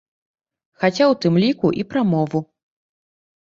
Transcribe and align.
Хаця 0.79 1.03
ў 1.11 1.19
тым 1.27 1.37
ліку 1.45 1.67
і 1.83 1.87
пра 1.95 2.07
мову. 2.17 2.39